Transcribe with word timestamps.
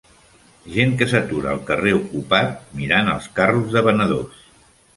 Gent 0.77 0.95
que 1.01 1.07
s'atura 1.11 1.51
al 1.51 1.61
carrer 1.67 1.93
ocupat 1.99 2.73
mirant 2.81 3.13
els 3.17 3.31
carros 3.39 3.71
de 3.77 3.87
venedors. 3.93 4.45